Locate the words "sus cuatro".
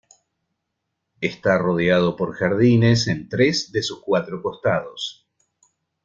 3.83-4.41